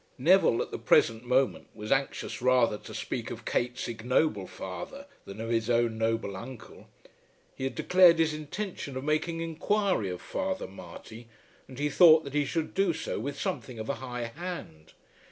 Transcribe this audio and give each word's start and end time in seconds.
Neville 0.17 0.63
at 0.63 0.71
the 0.71 0.79
present 0.79 1.25
moment 1.25 1.67
was 1.75 1.91
anxious 1.91 2.41
rather 2.41 2.79
to 2.79 2.91
speak 2.95 3.29
of 3.29 3.45
Kate's 3.45 3.87
ignoble 3.87 4.47
father 4.47 5.05
than 5.25 5.39
of 5.39 5.51
his 5.51 5.69
own 5.69 5.99
noble 5.99 6.35
uncle. 6.35 6.89
He 7.55 7.65
had 7.65 7.75
declared 7.75 8.17
his 8.17 8.33
intention 8.33 8.97
of 8.97 9.03
making 9.03 9.41
inquiry 9.41 10.09
of 10.09 10.19
Father 10.19 10.65
Marty, 10.65 11.27
and 11.67 11.77
he 11.77 11.91
thought 11.91 12.23
that 12.23 12.33
he 12.33 12.45
should 12.45 12.73
do 12.73 12.93
so 12.93 13.19
with 13.19 13.39
something 13.39 13.77
of 13.77 13.89
a 13.89 13.93
high 14.01 14.23
hand. 14.25 14.93